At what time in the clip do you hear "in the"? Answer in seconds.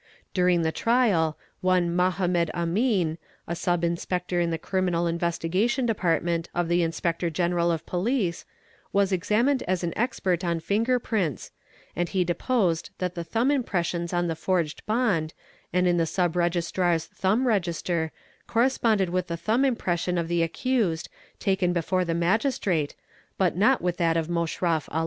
4.41-4.57, 15.87-16.07